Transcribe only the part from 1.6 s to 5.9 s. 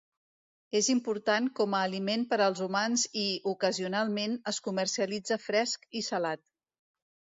a aliment per als humans i, ocasionalment, es comercialitza fresc